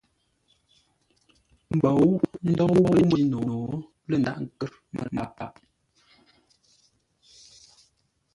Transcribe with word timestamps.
Mbǒu 1.75 2.07
ndǒu 2.51 2.75
məjíno 2.87 3.39
lə 4.09 4.15
ndàghʼ 4.21 4.47
kə́r 4.59 4.71
məlâʼ. 4.93 5.37